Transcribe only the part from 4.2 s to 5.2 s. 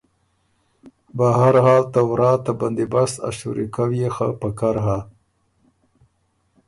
پکر هۀ“